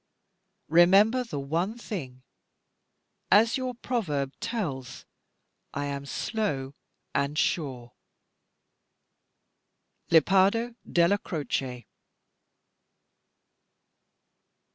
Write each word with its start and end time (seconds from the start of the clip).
Remember 0.69 1.23
the 1.23 1.39
one 1.39 1.77
thing, 1.77 2.23
as 3.29 3.55
your 3.55 3.75
proverb 3.75 4.33
tells, 4.39 5.05
I 5.75 5.85
am 5.85 6.07
slow 6.07 6.73
and 7.13 7.37
sure. 7.37 7.93
LEPARDO 10.09 10.73
DELLA 10.91 11.19
CROCE." 11.19 11.83